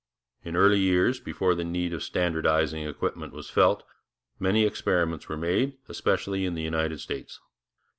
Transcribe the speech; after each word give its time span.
In 0.43 0.55
early 0.55 0.79
years, 0.79 1.19
before 1.19 1.53
the 1.53 1.63
need 1.63 1.93
of 1.93 2.01
standardizing 2.01 2.87
equipment 2.87 3.33
was 3.33 3.51
felt, 3.51 3.83
many 4.39 4.65
experiments 4.65 5.29
were 5.29 5.37
made, 5.37 5.77
especially 5.87 6.43
in 6.43 6.55
the 6.55 6.63
United 6.63 6.99
States. 6.99 7.39